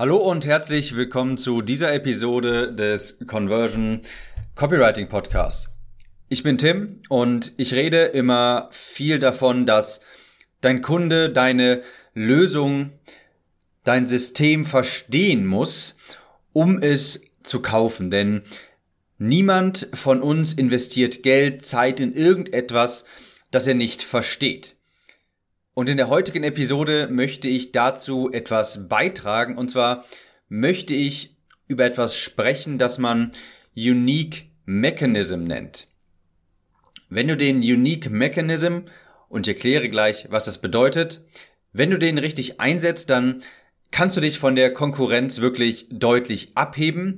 Hallo 0.00 0.16
und 0.16 0.46
herzlich 0.46 0.96
willkommen 0.96 1.36
zu 1.36 1.60
dieser 1.60 1.92
Episode 1.92 2.72
des 2.72 3.18
Conversion 3.26 4.00
Copywriting 4.54 5.08
Podcasts. 5.08 5.68
Ich 6.30 6.42
bin 6.42 6.56
Tim 6.56 7.02
und 7.10 7.52
ich 7.58 7.74
rede 7.74 8.04
immer 8.04 8.70
viel 8.72 9.18
davon, 9.18 9.66
dass 9.66 10.00
dein 10.62 10.80
Kunde 10.80 11.28
deine 11.28 11.82
Lösung, 12.14 12.92
dein 13.84 14.06
System 14.06 14.64
verstehen 14.64 15.46
muss, 15.46 15.98
um 16.54 16.80
es 16.80 17.20
zu 17.42 17.60
kaufen. 17.60 18.10
Denn 18.10 18.40
niemand 19.18 19.90
von 19.92 20.22
uns 20.22 20.54
investiert 20.54 21.22
Geld, 21.22 21.62
Zeit 21.66 22.00
in 22.00 22.14
irgendetwas, 22.14 23.04
das 23.50 23.66
er 23.66 23.74
nicht 23.74 24.02
versteht. 24.02 24.76
Und 25.80 25.88
in 25.88 25.96
der 25.96 26.10
heutigen 26.10 26.44
Episode 26.44 27.08
möchte 27.10 27.48
ich 27.48 27.72
dazu 27.72 28.30
etwas 28.30 28.86
beitragen. 28.86 29.56
Und 29.56 29.70
zwar 29.70 30.04
möchte 30.50 30.92
ich 30.92 31.38
über 31.68 31.86
etwas 31.86 32.18
sprechen, 32.18 32.76
das 32.76 32.98
man 32.98 33.32
Unique 33.74 34.50
Mechanism 34.66 35.44
nennt. 35.44 35.88
Wenn 37.08 37.28
du 37.28 37.34
den 37.34 37.60
Unique 37.60 38.10
Mechanism, 38.10 38.80
und 39.30 39.48
ich 39.48 39.54
erkläre 39.54 39.88
gleich, 39.88 40.26
was 40.28 40.44
das 40.44 40.60
bedeutet, 40.60 41.24
wenn 41.72 41.90
du 41.90 41.98
den 41.98 42.18
richtig 42.18 42.60
einsetzt, 42.60 43.08
dann 43.08 43.40
kannst 43.90 44.18
du 44.18 44.20
dich 44.20 44.38
von 44.38 44.56
der 44.56 44.74
Konkurrenz 44.74 45.40
wirklich 45.40 45.86
deutlich 45.90 46.50
abheben 46.56 47.16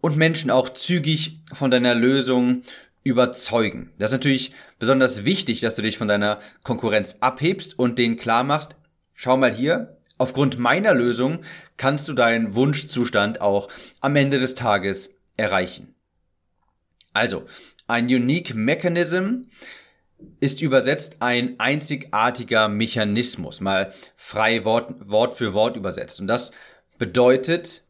und 0.00 0.16
Menschen 0.16 0.52
auch 0.52 0.68
zügig 0.68 1.40
von 1.52 1.72
deiner 1.72 1.96
Lösung 1.96 2.62
überzeugen. 3.02 3.92
Das 3.98 4.10
ist 4.10 4.18
natürlich 4.18 4.52
besonders 4.78 5.24
wichtig, 5.24 5.60
dass 5.60 5.74
du 5.74 5.82
dich 5.82 5.98
von 5.98 6.08
deiner 6.08 6.40
Konkurrenz 6.62 7.16
abhebst 7.20 7.78
und 7.78 7.98
denen 7.98 8.16
klar 8.16 8.44
machst, 8.44 8.76
schau 9.14 9.36
mal 9.36 9.52
hier, 9.52 9.96
aufgrund 10.18 10.58
meiner 10.58 10.94
Lösung 10.94 11.40
kannst 11.76 12.08
du 12.08 12.12
deinen 12.12 12.54
Wunschzustand 12.54 13.40
auch 13.40 13.68
am 14.00 14.16
Ende 14.16 14.38
des 14.38 14.54
Tages 14.54 15.14
erreichen. 15.36 15.94
Also, 17.12 17.46
ein 17.86 18.06
Unique 18.06 18.54
Mechanism 18.54 19.46
ist 20.40 20.62
übersetzt 20.62 21.16
ein 21.20 21.58
einzigartiger 21.58 22.68
Mechanismus, 22.68 23.60
mal 23.60 23.92
frei 24.16 24.64
Wort, 24.64 25.08
Wort 25.08 25.34
für 25.34 25.54
Wort 25.54 25.76
übersetzt. 25.76 26.20
Und 26.20 26.26
das 26.26 26.52
bedeutet, 26.98 27.84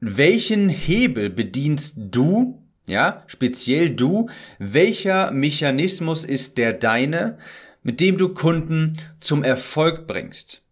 welchen 0.00 0.68
Hebel 0.68 1.30
bedienst 1.30 1.96
du 1.96 2.61
ja, 2.92 3.24
speziell 3.26 3.90
du, 3.90 4.28
welcher 4.58 5.30
Mechanismus 5.32 6.24
ist 6.24 6.58
der 6.58 6.72
deine, 6.72 7.38
mit 7.82 7.98
dem 7.98 8.18
du 8.18 8.28
Kunden 8.28 8.92
zum 9.18 9.42
Erfolg 9.42 10.06
bringst? 10.06 10.62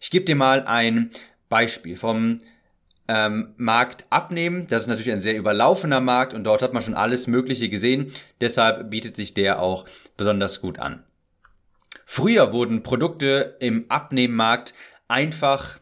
Ich 0.00 0.10
gebe 0.10 0.24
dir 0.24 0.36
mal 0.36 0.64
ein 0.64 1.10
Beispiel 1.48 1.96
vom 1.96 2.40
ähm, 3.08 3.54
Markt 3.56 4.06
abnehmen. 4.10 4.66
Das 4.68 4.82
ist 4.82 4.88
natürlich 4.88 5.12
ein 5.12 5.20
sehr 5.20 5.36
überlaufener 5.36 6.00
Markt 6.00 6.34
und 6.34 6.44
dort 6.44 6.62
hat 6.62 6.72
man 6.72 6.82
schon 6.82 6.94
alles 6.94 7.26
Mögliche 7.26 7.68
gesehen. 7.68 8.12
Deshalb 8.40 8.90
bietet 8.90 9.16
sich 9.16 9.34
der 9.34 9.60
auch 9.60 9.86
besonders 10.16 10.60
gut 10.60 10.78
an. 10.78 11.04
Früher 12.04 12.52
wurden 12.52 12.82
Produkte 12.82 13.56
im 13.60 13.86
Abnehmmarkt 13.90 14.72
einfach 15.08 15.78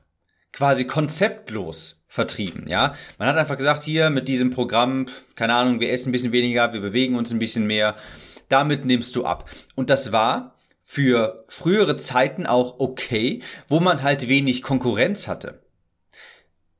quasi 0.52 0.86
konzeptlos 0.86 2.04
vertrieben, 2.16 2.64
ja. 2.66 2.94
Man 3.18 3.28
hat 3.28 3.36
einfach 3.36 3.56
gesagt, 3.56 3.84
hier 3.84 4.10
mit 4.10 4.26
diesem 4.26 4.50
Programm, 4.50 5.06
keine 5.36 5.54
Ahnung, 5.54 5.78
wir 5.78 5.92
essen 5.92 6.08
ein 6.08 6.12
bisschen 6.12 6.32
weniger, 6.32 6.72
wir 6.72 6.80
bewegen 6.80 7.14
uns 7.14 7.30
ein 7.30 7.38
bisschen 7.38 7.66
mehr, 7.68 7.94
damit 8.48 8.84
nimmst 8.84 9.14
du 9.14 9.24
ab. 9.24 9.48
Und 9.76 9.90
das 9.90 10.10
war 10.10 10.56
für 10.84 11.44
frühere 11.48 11.96
Zeiten 11.96 12.46
auch 12.46 12.80
okay, 12.80 13.42
wo 13.68 13.78
man 13.80 14.02
halt 14.02 14.28
wenig 14.28 14.62
Konkurrenz 14.62 15.28
hatte. 15.28 15.60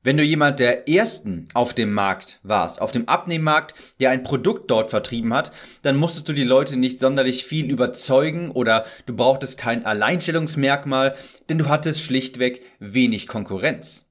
Wenn 0.01 0.17
du 0.17 0.23
jemand 0.23 0.59
der 0.59 0.87
ersten 0.87 1.49
auf 1.53 1.73
dem 1.73 1.91
Markt 1.91 2.39
warst, 2.41 2.81
auf 2.81 2.93
dem 2.93 3.09
Abnehmmarkt, 3.09 3.75
der 3.99 4.11
ein 4.11 4.23
Produkt 4.23 4.71
dort 4.71 4.89
vertrieben 4.89 5.33
hat, 5.33 5.51
dann 5.81 5.97
musstest 5.97 6.29
du 6.29 6.33
die 6.33 6.45
Leute 6.45 6.77
nicht 6.77 6.99
sonderlich 6.99 7.43
viel 7.43 7.69
überzeugen 7.69 8.49
oder 8.49 8.85
du 9.05 9.15
brauchtest 9.15 9.57
kein 9.57 9.85
Alleinstellungsmerkmal, 9.85 11.15
denn 11.49 11.57
du 11.57 11.67
hattest 11.67 12.01
schlichtweg 12.01 12.61
wenig 12.79 13.27
Konkurrenz. 13.27 14.06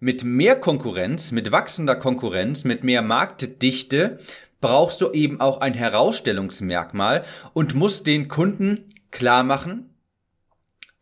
Mit 0.00 0.22
mehr 0.22 0.54
Konkurrenz, 0.54 1.32
mit 1.32 1.50
wachsender 1.50 1.96
Konkurrenz, 1.96 2.62
mit 2.62 2.84
mehr 2.84 3.02
Marktdichte 3.02 4.18
brauchst 4.60 5.00
du 5.00 5.10
eben 5.10 5.40
auch 5.40 5.60
ein 5.60 5.74
Herausstellungsmerkmal 5.74 7.24
und 7.52 7.74
musst 7.74 8.06
den 8.06 8.28
Kunden 8.28 8.88
klar 9.10 9.42
machen, 9.42 9.92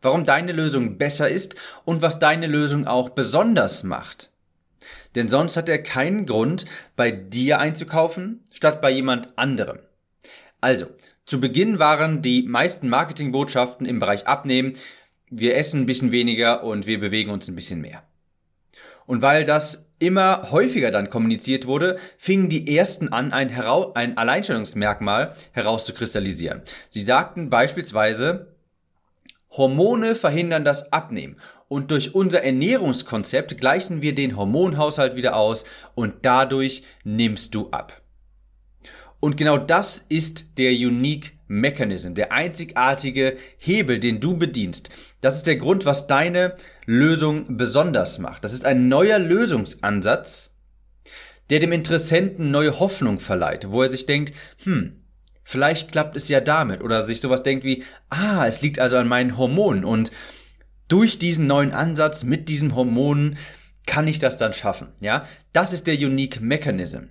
warum 0.01 0.25
deine 0.25 0.51
Lösung 0.51 0.97
besser 0.97 1.29
ist 1.29 1.55
und 1.85 2.01
was 2.01 2.17
deine 2.17 2.47
Lösung 2.47 2.87
auch 2.87 3.09
besonders 3.09 3.83
macht. 3.83 4.31
Denn 5.13 5.29
sonst 5.29 5.57
hat 5.57 5.69
er 5.69 5.83
keinen 5.83 6.25
Grund, 6.25 6.65
bei 6.95 7.11
dir 7.11 7.59
einzukaufen, 7.59 8.43
statt 8.51 8.81
bei 8.81 8.89
jemand 8.89 9.37
anderem. 9.37 9.77
Also, 10.59 10.87
zu 11.23 11.39
Beginn 11.39 11.77
waren 11.77 12.23
die 12.23 12.41
meisten 12.43 12.89
Marketingbotschaften 12.89 13.85
im 13.85 13.99
Bereich 13.99 14.25
Abnehmen, 14.25 14.73
wir 15.29 15.55
essen 15.55 15.81
ein 15.81 15.85
bisschen 15.85 16.11
weniger 16.11 16.63
und 16.63 16.87
wir 16.87 16.99
bewegen 16.99 17.29
uns 17.29 17.47
ein 17.47 17.55
bisschen 17.55 17.81
mehr. 17.81 18.06
Und 19.07 19.23
weil 19.23 19.45
das 19.45 19.89
immer 19.97 20.51
häufiger 20.51 20.91
dann 20.91 21.09
kommuniziert 21.09 21.65
wurde, 21.65 21.97
fingen 22.17 22.49
die 22.49 22.77
ersten 22.77 23.07
an, 23.09 23.33
ein, 23.33 23.49
Herau 23.49 23.93
ein 23.93 24.17
Alleinstellungsmerkmal 24.17 25.33
herauszukristallisieren. 25.53 26.61
Sie 26.89 27.01
sagten 27.01 27.49
beispielsweise, 27.49 28.55
Hormone 29.49 30.13
verhindern 30.13 30.65
das 30.65 30.91
Abnehmen 30.93 31.37
und 31.67 31.89
durch 31.89 32.13
unser 32.13 32.43
Ernährungskonzept 32.43 33.57
gleichen 33.57 34.01
wir 34.01 34.13
den 34.13 34.37
Hormonhaushalt 34.37 35.15
wieder 35.15 35.35
aus 35.35 35.65
und 35.95 36.13
dadurch 36.21 36.83
nimmst 37.03 37.55
du 37.55 37.69
ab. 37.71 38.01
Und 39.19 39.35
genau 39.35 39.57
das 39.57 40.05
ist 40.09 40.57
der 40.57 40.71
Unique 40.71 41.36
Mechanism, 41.47 42.13
der 42.13 42.31
einzigartige 42.31 43.37
Hebel, 43.57 43.99
den 43.99 44.19
du 44.19 44.37
bedienst. 44.37 44.89
Das 45.21 45.35
ist 45.35 45.47
der 45.47 45.55
Grund, 45.55 45.85
was 45.85 46.07
deine 46.07 46.55
Lösung 46.85 47.57
besonders 47.57 48.19
macht. 48.19 48.43
Das 48.43 48.53
ist 48.53 48.65
ein 48.65 48.87
neuer 48.87 49.19
Lösungsansatz, 49.19 50.55
der 51.49 51.59
dem 51.59 51.71
Interessenten 51.71 52.51
neue 52.51 52.79
Hoffnung 52.79 53.19
verleiht, 53.19 53.69
wo 53.69 53.81
er 53.81 53.89
sich 53.89 54.05
denkt, 54.05 54.33
hm, 54.63 54.97
vielleicht 55.43 55.91
klappt 55.91 56.15
es 56.15 56.27
ja 56.27 56.41
damit 56.41 56.81
oder 56.81 57.03
sich 57.03 57.21
sowas 57.21 57.43
denkt 57.43 57.63
wie, 57.63 57.83
ah, 58.09 58.45
es 58.45 58.61
liegt 58.61 58.79
also 58.79 58.97
an 58.97 59.07
meinen 59.07 59.37
Hormonen 59.37 59.85
und 59.85 60.11
durch 60.87 61.19
diesen 61.19 61.47
neuen 61.47 61.71
Ansatz 61.71 62.23
mit 62.23 62.49
diesen 62.49 62.75
Hormonen 62.75 63.37
kann 63.85 64.07
ich 64.07 64.19
das 64.19 64.37
dann 64.37 64.53
schaffen, 64.53 64.89
ja? 64.99 65.25
Das 65.53 65.73
ist 65.73 65.87
der 65.87 65.95
Unique 65.95 66.41
Mechanism. 66.41 67.05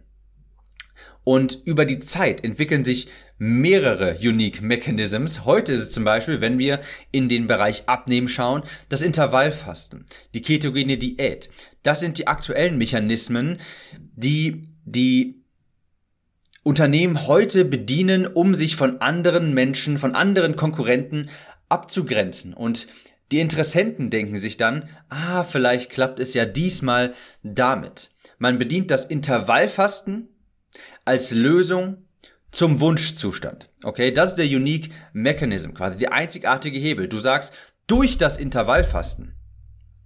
Und 1.24 1.60
über 1.64 1.84
die 1.84 1.98
Zeit 1.98 2.44
entwickeln 2.44 2.84
sich 2.84 3.08
mehrere 3.38 4.16
Unique 4.20 4.62
Mechanisms. 4.62 5.44
Heute 5.44 5.72
ist 5.72 5.80
es 5.80 5.92
zum 5.92 6.04
Beispiel, 6.04 6.40
wenn 6.40 6.58
wir 6.58 6.80
in 7.10 7.28
den 7.28 7.46
Bereich 7.46 7.88
Abnehmen 7.88 8.28
schauen, 8.28 8.62
das 8.88 9.02
Intervallfasten, 9.02 10.06
die 10.34 10.42
ketogene 10.42 10.96
Diät. 10.96 11.50
Das 11.82 12.00
sind 12.00 12.18
die 12.18 12.26
aktuellen 12.26 12.78
Mechanismen, 12.78 13.58
die 13.98 14.62
die 14.84 15.42
Unternehmen 16.62 17.26
heute 17.26 17.64
bedienen, 17.64 18.26
um 18.26 18.54
sich 18.54 18.74
von 18.74 19.00
anderen 19.00 19.54
Menschen, 19.54 19.98
von 19.98 20.14
anderen 20.14 20.56
Konkurrenten 20.56 21.28
abzugrenzen. 21.68 22.54
Und 22.54 22.88
die 23.32 23.40
Interessenten 23.40 24.10
denken 24.10 24.36
sich 24.36 24.56
dann, 24.56 24.88
ah, 25.08 25.42
vielleicht 25.42 25.90
klappt 25.90 26.20
es 26.20 26.34
ja 26.34 26.44
diesmal 26.44 27.14
damit. 27.42 28.12
Man 28.38 28.58
bedient 28.58 28.90
das 28.90 29.04
Intervallfasten 29.04 30.28
als 31.06 31.30
Lösung 31.30 32.04
zum 32.50 32.80
Wunschzustand. 32.80 33.70
Okay, 33.82 34.12
das 34.12 34.30
ist 34.32 34.36
der 34.36 34.46
Unique 34.46 34.90
Mechanism, 35.12 35.72
quasi 35.72 35.98
der 35.98 36.12
einzigartige 36.12 36.78
Hebel. 36.78 37.08
Du 37.08 37.18
sagst, 37.18 37.54
durch 37.86 38.18
das 38.18 38.36
Intervallfasten 38.36 39.34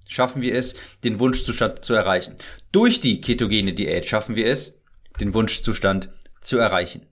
schaffen 0.06 0.42
wir 0.42 0.54
es, 0.54 0.74
den 1.02 1.18
Wunschzustand 1.18 1.84
zu 1.84 1.94
erreichen. 1.94 2.36
Durch 2.72 3.00
die 3.00 3.20
ketogene 3.20 3.72
Diät 3.72 4.06
schaffen 4.06 4.36
wir 4.36 4.46
es, 4.46 4.74
den 5.20 5.34
Wunschzustand 5.34 6.10
zu 6.40 6.58
erreichen. 6.58 7.06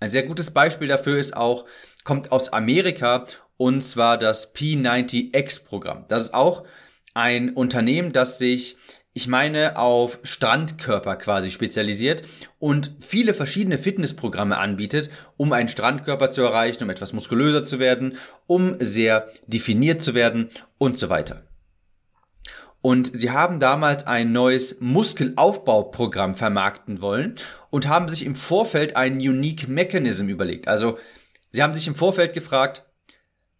Ein 0.00 0.10
sehr 0.10 0.22
gutes 0.22 0.50
Beispiel 0.50 0.88
dafür 0.88 1.18
ist 1.18 1.36
auch, 1.36 1.66
kommt 2.04 2.32
aus 2.32 2.52
Amerika 2.52 3.26
und 3.56 3.82
zwar 3.82 4.16
das 4.16 4.54
P90X-Programm. 4.54 6.06
Das 6.08 6.24
ist 6.24 6.34
auch 6.34 6.64
ein 7.14 7.54
Unternehmen, 7.54 8.12
das 8.12 8.38
sich 8.38 8.76
ich 9.14 9.26
meine, 9.26 9.76
auf 9.76 10.20
Strandkörper 10.22 11.16
quasi 11.16 11.50
spezialisiert 11.50 12.22
und 12.58 12.94
viele 13.00 13.34
verschiedene 13.34 13.78
Fitnessprogramme 13.78 14.58
anbietet, 14.58 15.10
um 15.36 15.52
einen 15.52 15.68
Strandkörper 15.68 16.30
zu 16.30 16.42
erreichen, 16.42 16.84
um 16.84 16.90
etwas 16.90 17.12
muskulöser 17.12 17.64
zu 17.64 17.80
werden, 17.80 18.16
um 18.46 18.76
sehr 18.78 19.28
definiert 19.46 20.02
zu 20.02 20.14
werden 20.14 20.50
und 20.78 20.98
so 20.98 21.08
weiter. 21.08 21.42
Und 22.80 23.10
sie 23.18 23.32
haben 23.32 23.58
damals 23.58 24.06
ein 24.06 24.30
neues 24.30 24.80
Muskelaufbauprogramm 24.80 26.36
vermarkten 26.36 27.00
wollen 27.00 27.34
und 27.70 27.88
haben 27.88 28.08
sich 28.08 28.24
im 28.24 28.36
Vorfeld 28.36 28.94
einen 28.94 29.18
Unique 29.18 29.68
Mechanism 29.68 30.28
überlegt. 30.28 30.68
Also 30.68 30.96
sie 31.50 31.62
haben 31.62 31.74
sich 31.74 31.88
im 31.88 31.96
Vorfeld 31.96 32.34
gefragt, 32.34 32.84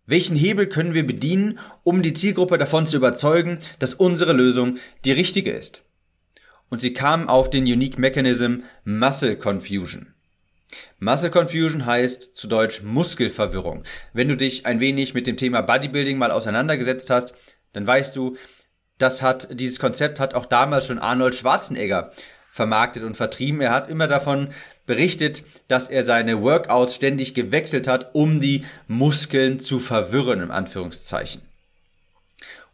Welchen 0.08 0.36
Hebel 0.36 0.70
können 0.70 0.94
wir 0.94 1.06
bedienen, 1.06 1.58
um 1.84 2.00
die 2.00 2.14
Zielgruppe 2.14 2.56
davon 2.56 2.86
zu 2.86 2.96
überzeugen, 2.96 3.58
dass 3.78 3.92
unsere 3.92 4.32
Lösung 4.32 4.78
die 5.04 5.12
richtige 5.12 5.50
ist? 5.50 5.82
Und 6.70 6.80
sie 6.80 6.94
kamen 6.94 7.28
auf 7.28 7.50
den 7.50 7.64
Unique 7.64 7.98
Mechanism 7.98 8.60
Muscle 8.84 9.36
Confusion. 9.36 10.14
Muscle 10.98 11.28
Confusion 11.28 11.84
heißt 11.84 12.34
zu 12.34 12.48
Deutsch 12.48 12.82
Muskelverwirrung. 12.82 13.84
Wenn 14.14 14.28
du 14.28 14.36
dich 14.38 14.64
ein 14.64 14.80
wenig 14.80 15.12
mit 15.12 15.26
dem 15.26 15.36
Thema 15.36 15.60
Bodybuilding 15.60 16.16
mal 16.16 16.30
auseinandergesetzt 16.30 17.10
hast, 17.10 17.34
dann 17.74 17.86
weißt 17.86 18.16
du, 18.16 18.34
das 18.96 19.20
hat, 19.20 19.60
dieses 19.60 19.78
Konzept 19.78 20.20
hat 20.20 20.32
auch 20.32 20.46
damals 20.46 20.86
schon 20.86 20.98
Arnold 20.98 21.34
Schwarzenegger 21.34 22.12
vermarktet 22.58 23.04
und 23.04 23.16
vertrieben. 23.16 23.60
Er 23.60 23.70
hat 23.70 23.88
immer 23.88 24.08
davon 24.08 24.48
berichtet, 24.84 25.44
dass 25.68 25.88
er 25.88 26.02
seine 26.02 26.42
Workouts 26.42 26.96
ständig 26.96 27.32
gewechselt 27.32 27.86
hat, 27.86 28.14
um 28.16 28.40
die 28.40 28.64
Muskeln 28.88 29.60
zu 29.60 29.78
verwirren, 29.78 30.42
im 30.42 30.50
Anführungszeichen. 30.50 31.40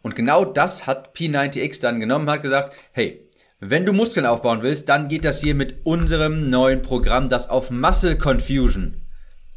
Und 0.01 0.17
genau 0.17 0.47
das 0.47 0.87
hat 0.87 1.15
P90X 1.15 1.83
dann 1.83 2.01
genommen, 2.01 2.31
hat 2.31 2.41
gesagt, 2.41 2.73
hey, 2.93 3.29
wenn 3.61 3.85
du 3.85 3.93
Muskeln 3.93 4.25
aufbauen 4.27 4.63
willst, 4.63 4.89
dann 4.89 5.09
geht 5.09 5.27
das 5.27 5.43
hier 5.43 5.55
mit 5.55 5.85
unserem 5.85 6.49
neuen 6.49 6.81
Programm, 6.81 7.29
das 7.29 7.51
auf 7.51 7.71
Muscle 7.71 8.17
Confusion 8.17 9.03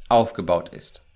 aufgebaut 0.09 0.69
ist. 0.69 1.06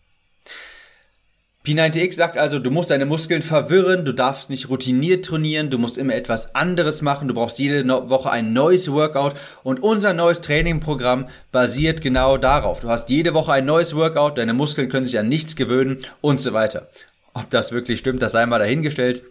P90X 1.63 2.13
sagt 2.15 2.37
also, 2.39 2.57
du 2.57 2.71
musst 2.71 2.89
deine 2.89 3.05
Muskeln 3.05 3.43
verwirren, 3.43 4.03
du 4.03 4.13
darfst 4.13 4.49
nicht 4.49 4.69
routiniert 4.69 5.25
trainieren, 5.25 5.69
du 5.69 5.77
musst 5.77 5.99
immer 5.99 6.15
etwas 6.15 6.55
anderes 6.55 7.03
machen, 7.03 7.27
du 7.27 7.35
brauchst 7.35 7.59
jede 7.59 7.87
Woche 8.09 8.31
ein 8.31 8.51
neues 8.51 8.91
Workout 8.91 9.35
und 9.61 9.83
unser 9.83 10.13
neues 10.13 10.41
Trainingprogramm 10.41 11.29
basiert 11.51 12.01
genau 12.01 12.37
darauf. 12.37 12.79
Du 12.79 12.89
hast 12.89 13.11
jede 13.11 13.35
Woche 13.35 13.53
ein 13.53 13.65
neues 13.65 13.95
Workout, 13.95 14.39
deine 14.39 14.53
Muskeln 14.53 14.89
können 14.89 15.05
sich 15.05 15.19
an 15.19 15.29
nichts 15.29 15.55
gewöhnen 15.55 15.99
und 16.19 16.41
so 16.41 16.51
weiter. 16.53 16.89
Ob 17.33 17.47
das 17.51 17.71
wirklich 17.71 17.99
stimmt, 17.99 18.23
das 18.23 18.31
sei 18.31 18.43
mal 18.47 18.57
dahingestellt. 18.57 19.21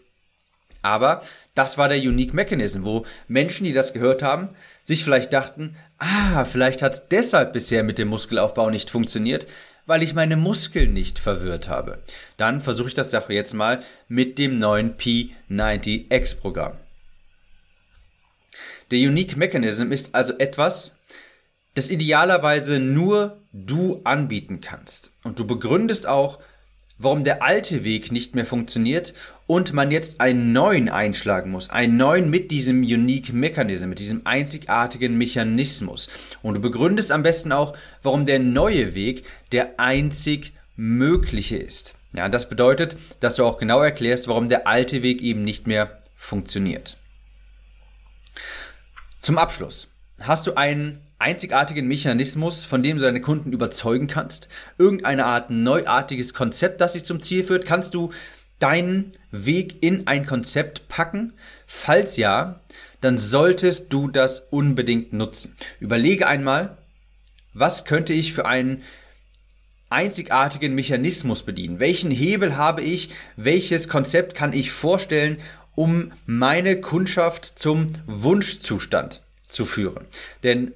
Aber 0.83 1.23
das 1.57 1.79
war 1.79 1.89
der 1.89 1.99
Unique 1.99 2.33
Mechanism, 2.33 2.85
wo 2.85 3.05
Menschen, 3.27 3.65
die 3.65 3.73
das 3.73 3.93
gehört 3.93 4.23
haben, 4.23 4.51
sich 4.85 5.03
vielleicht 5.03 5.33
dachten, 5.33 5.75
ah, 5.99 6.45
vielleicht 6.45 6.81
hat 6.81 6.95
es 6.95 7.09
deshalb 7.09 7.53
bisher 7.53 7.83
mit 7.83 7.99
dem 7.99 8.09
Muskelaufbau 8.09 8.71
nicht 8.71 8.89
funktioniert, 8.89 9.49
weil 9.91 10.05
ich 10.05 10.15
meine 10.15 10.37
Muskeln 10.37 10.93
nicht 10.93 11.19
verwirrt 11.19 11.69
habe. 11.69 11.99
Dann 12.37 12.61
versuche 12.61 12.87
ich 12.87 12.95
das 12.95 13.11
Sache 13.11 13.35
jetzt 13.35 13.55
mal 13.55 13.83
mit 14.07 14.39
dem 14.39 14.61
neuen 14.61 14.97
P90X-Programm. 14.97 16.75
Der 18.93 19.01
Unique 19.01 19.37
Mechanism 19.37 19.91
ist 19.91 20.15
also 20.15 20.39
etwas, 20.39 20.95
das 21.75 21.91
idealerweise 21.91 22.79
nur 22.79 23.39
du 23.53 24.01
anbieten 24.05 24.61
kannst. 24.61 25.11
Und 25.25 25.41
du 25.41 25.45
begründest 25.45 26.07
auch, 26.07 26.39
warum 26.97 27.25
der 27.25 27.43
alte 27.43 27.83
Weg 27.83 28.13
nicht 28.13 28.37
mehr 28.37 28.47
funktioniert 28.47 29.13
und 29.51 29.73
man 29.73 29.91
jetzt 29.91 30.21
einen 30.21 30.53
neuen 30.53 30.89
einschlagen 30.89 31.51
muss. 31.51 31.71
Einen 31.71 31.97
neuen 31.97 32.31
mit 32.31 32.53
diesem 32.53 32.83
Unique 32.83 33.33
Mechanism, 33.33 33.89
mit 33.89 33.99
diesem 33.99 34.25
einzigartigen 34.25 35.19
Mechanismus. 35.19 36.09
Und 36.41 36.55
du 36.55 36.61
begründest 36.61 37.11
am 37.11 37.25
besten 37.25 37.51
auch, 37.51 37.77
warum 38.05 38.27
der 38.27 38.39
neue 38.39 38.95
Weg 38.95 39.25
der 39.51 39.81
einzig 39.81 40.53
mögliche 40.77 41.57
ist. 41.57 41.95
Ja, 42.13 42.29
das 42.29 42.49
bedeutet, 42.49 42.97
dass 43.19 43.35
du 43.35 43.45
auch 43.45 43.59
genau 43.59 43.83
erklärst, 43.83 44.29
warum 44.29 44.49
der 44.49 44.69
alte 44.69 45.03
Weg 45.03 45.21
eben 45.21 45.43
nicht 45.43 45.67
mehr 45.67 45.99
funktioniert. 46.15 46.97
Zum 49.19 49.37
Abschluss. 49.37 49.89
Hast 50.21 50.47
du 50.47 50.55
einen 50.55 51.01
einzigartigen 51.19 51.89
Mechanismus, 51.89 52.65
von 52.65 52.85
dem 52.85 52.99
du 52.99 53.03
deine 53.03 53.21
Kunden 53.21 53.53
überzeugen 53.53 54.07
kannst? 54.07 54.47
Irgendeine 54.79 55.27
Art 55.27 55.51
neuartiges 55.51 56.35
Konzept, 56.35 56.81
das 56.81 56.93
sich 56.93 57.05
zum 57.05 57.21
Ziel 57.21 57.43
führt? 57.43 57.67
Kannst 57.67 57.95
du 57.95 58.11
deinen 58.61 59.15
Weg 59.33 59.83
in 59.83 60.07
ein 60.07 60.27
Konzept 60.27 60.89
packen? 60.89 61.33
Falls 61.67 62.17
ja, 62.17 62.61
dann 63.01 63.19
solltest 63.19 63.93
du 63.93 64.09
das 64.09 64.41
unbedingt 64.51 65.13
nutzen. 65.13 65.57
Überlege 65.81 66.27
einmal, 66.27 66.79
was 67.53 67.85
könnte 67.85 68.13
ich 68.13 68.33
für 68.33 68.47
einen 68.47 68.83
einzigartigen 69.89 70.75
Mechanismus 70.75 71.43
bedienen? 71.43 71.81
Welchen 71.81 72.11
Hebel 72.11 72.57
habe 72.57 72.83
ich? 72.83 73.11
Welches 73.37 73.89
Konzept 73.89 74.35
kann 74.35 74.53
ich 74.53 74.71
vorstellen, 74.71 75.39
um 75.75 76.13
meine 76.27 76.81
Kundschaft 76.81 77.45
zum 77.45 77.89
Wunschzustand 78.07 79.23
zu 79.49 79.67
führen? 79.67 80.07
Denn 80.45 80.73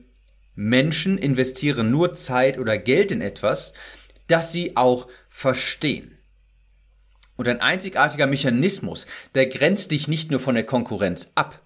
Menschen 0.57 1.19
investieren 1.19 1.91
nur 1.91 2.15
Zeit 2.15 2.59
oder 2.59 2.79
Geld 2.79 3.11
in 3.11 3.21
etwas, 3.21 3.73
das 4.27 4.53
sie 4.53 4.77
auch 4.77 5.09
verstehen. 5.29 6.17
Und 7.37 7.49
ein 7.49 7.61
einzigartiger 7.61 8.27
Mechanismus, 8.27 9.07
der 9.35 9.47
grenzt 9.47 9.91
dich 9.91 10.09
nicht 10.09 10.31
nur 10.31 10.41
von 10.41 10.55
der 10.55 10.65
Konkurrenz 10.65 11.33
ab, 11.35 11.61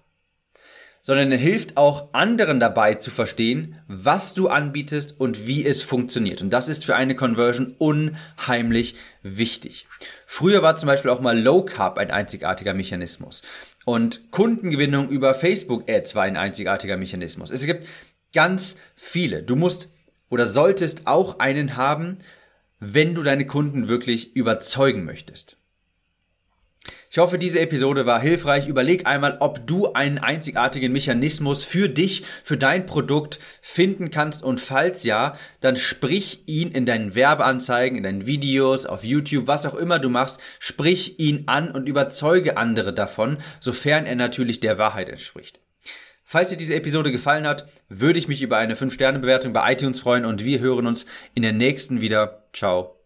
sondern 1.01 1.31
er 1.31 1.37
hilft 1.37 1.77
auch 1.77 2.13
anderen 2.13 2.59
dabei 2.59 2.95
zu 2.95 3.11
verstehen, 3.11 3.79
was 3.87 4.33
du 4.33 4.47
anbietest 4.47 5.19
und 5.19 5.47
wie 5.47 5.65
es 5.65 5.81
funktioniert. 5.81 6.41
Und 6.41 6.49
das 6.49 6.67
ist 6.67 6.85
für 6.85 6.95
eine 6.95 7.15
Conversion 7.15 7.75
unheimlich 7.77 8.95
wichtig. 9.23 9.87
Früher 10.25 10.61
war 10.61 10.75
zum 10.75 10.87
Beispiel 10.87 11.11
auch 11.11 11.21
mal 11.21 11.39
Low 11.39 11.63
Carb 11.63 11.97
ein 11.97 12.11
einzigartiger 12.11 12.73
Mechanismus. 12.73 13.43
Und 13.85 14.31
Kundengewinnung 14.31 15.09
über 15.09 15.33
Facebook 15.33 15.89
Ads 15.89 16.15
war 16.15 16.23
ein 16.23 16.37
einzigartiger 16.37 16.97
Mechanismus. 16.97 17.49
Es 17.49 17.65
gibt 17.65 17.87
ganz 18.33 18.77
viele. 18.95 19.41
Du 19.41 19.55
musst 19.55 19.89
oder 20.29 20.45
solltest 20.45 21.07
auch 21.07 21.39
einen 21.39 21.75
haben, 21.75 22.19
wenn 22.79 23.15
du 23.15 23.23
deine 23.23 23.45
Kunden 23.45 23.87
wirklich 23.87 24.35
überzeugen 24.35 25.05
möchtest. 25.05 25.57
Ich 27.11 27.17
hoffe, 27.17 27.39
diese 27.39 27.59
Episode 27.59 28.05
war 28.05 28.21
hilfreich. 28.21 28.67
Überleg 28.67 29.07
einmal, 29.07 29.37
ob 29.39 29.65
du 29.65 29.93
einen 29.93 30.19
einzigartigen 30.19 30.91
Mechanismus 30.91 31.63
für 31.63 31.89
dich, 31.89 32.23
für 32.43 32.55
dein 32.55 32.85
Produkt 32.85 33.39
finden 33.61 34.11
kannst 34.11 34.43
und 34.43 34.59
falls 34.59 35.03
ja, 35.03 35.35
dann 35.59 35.75
sprich 35.75 36.43
ihn 36.45 36.71
in 36.71 36.85
deinen 36.85 37.15
Werbeanzeigen, 37.15 37.97
in 37.97 38.03
deinen 38.03 38.27
Videos, 38.27 38.85
auf 38.85 39.03
YouTube, 39.03 39.47
was 39.47 39.65
auch 39.65 39.73
immer 39.73 39.97
du 39.97 40.09
machst, 40.09 40.39
sprich 40.59 41.19
ihn 41.19 41.43
an 41.47 41.71
und 41.71 41.89
überzeuge 41.89 42.57
andere 42.57 42.93
davon, 42.93 43.39
sofern 43.59 44.05
er 44.05 44.15
natürlich 44.15 44.59
der 44.59 44.77
Wahrheit 44.77 45.09
entspricht. 45.09 45.59
Falls 46.31 46.49
dir 46.49 46.57
diese 46.57 46.75
Episode 46.75 47.11
gefallen 47.11 47.47
hat, 47.47 47.67
würde 47.87 48.19
ich 48.19 48.27
mich 48.27 48.43
über 48.43 48.57
eine 48.57 48.75
5-Sterne-Bewertung 48.75 49.51
bei 49.51 49.73
iTunes 49.73 49.99
freuen 49.99 50.25
und 50.25 50.45
wir 50.45 50.59
hören 50.59 50.85
uns 50.85 51.07
in 51.33 51.41
der 51.41 51.53
nächsten 51.53 52.01
wieder. 52.01 52.43
Ciao. 52.53 52.98